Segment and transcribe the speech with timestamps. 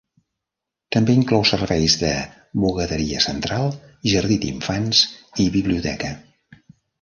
[0.93, 2.13] També inclou serveis de
[2.63, 3.69] bugaderia central,
[4.13, 5.03] jardí d'infants
[5.45, 6.13] i biblioteca.